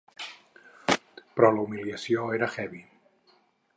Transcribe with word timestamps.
Però 1.35 1.51
la 1.57 1.67
humiliació 1.67 2.25
era 2.39 2.49
heavy. 2.57 2.83